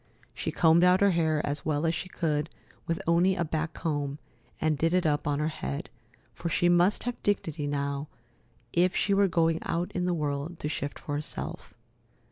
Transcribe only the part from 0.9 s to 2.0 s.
her hair as well as